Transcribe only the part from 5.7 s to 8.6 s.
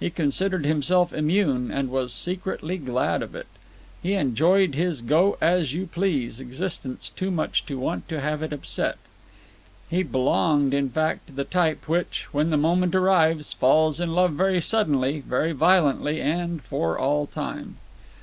you please existence too much to want to have it